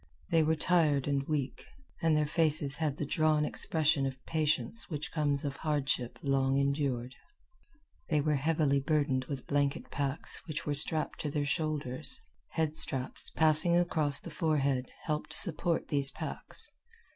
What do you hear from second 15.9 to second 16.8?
packs.